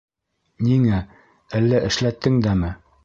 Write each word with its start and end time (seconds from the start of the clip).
Ниңә, 0.67 1.01
әллә... 1.59 1.83
эшләттең 1.91 2.41
дәме?! 2.49 2.73